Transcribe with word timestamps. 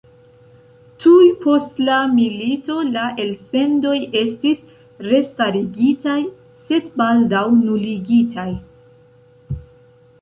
Tuj 1.03 1.25
post 1.43 1.81
la 1.89 1.97
milito 2.13 2.77
la 2.95 3.03
elsendoj 3.25 3.93
estis 4.23 4.65
restarigitaj, 5.11 6.19
sed 6.63 6.89
baldaŭ 7.03 7.47
nuligitaj. 7.63 8.51